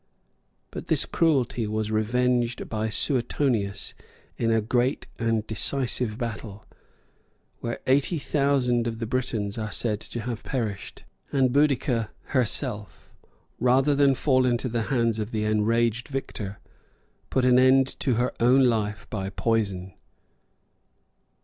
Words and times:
But 0.71 0.87
this 0.87 1.05
cruelty 1.05 1.67
was 1.67 1.91
revenged 1.91 2.67
by 2.67 2.89
Suetonius 2.89 3.93
in 4.35 4.49
a 4.49 4.59
great 4.59 5.05
and 5.19 5.45
decisive 5.45 6.17
battle, 6.17 6.65
where 7.59 7.81
eighty 7.85 8.17
thousand 8.17 8.87
of 8.87 8.97
the 8.97 9.05
Britons 9.05 9.59
are 9.59 9.71
said 9.71 9.99
to 9.99 10.21
have 10.21 10.41
perished, 10.43 11.03
and 11.31 11.53
Boadicea 11.53 12.09
herself, 12.33 13.13
rather 13.59 13.93
than 13.93 14.15
fall 14.15 14.43
into 14.47 14.67
the 14.67 14.81
hands 14.89 15.19
of 15.19 15.29
the 15.29 15.43
enraged 15.45 16.07
victor, 16.07 16.57
put 17.29 17.45
an 17.45 17.59
end 17.59 17.85
to 17.99 18.15
her 18.15 18.33
own 18.39 18.63
life 18.63 19.05
by 19.11 19.29
poison. 19.29 19.93